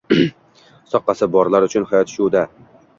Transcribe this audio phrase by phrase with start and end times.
[0.95, 2.49] Soqqasi borlar uchun hayot shu-da!